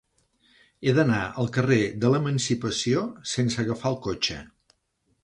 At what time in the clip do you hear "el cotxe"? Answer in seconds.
3.93-4.39